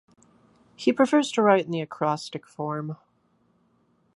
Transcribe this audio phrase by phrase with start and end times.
[0.75, 2.97] He prefers to write in the acrostic form.